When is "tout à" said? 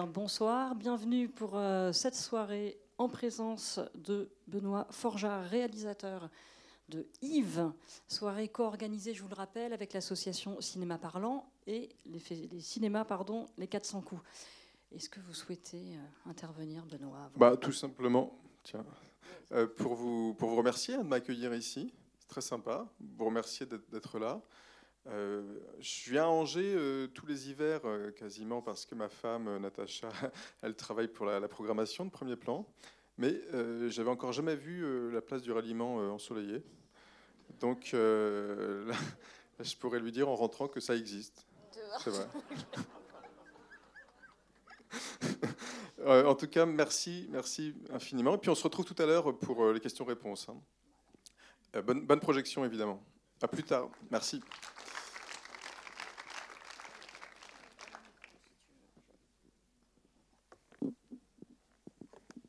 48.86-49.04